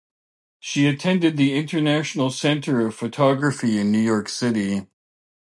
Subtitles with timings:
[0.59, 4.87] She attended the International Center of Photography in New York City.